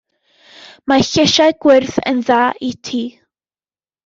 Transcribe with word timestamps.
Mae 0.91 1.05
llysiau 1.09 1.53
gwyrdd 1.67 1.99
yn 2.13 2.25
dda 2.31 2.41
i 2.71 2.73
ti. 2.91 3.05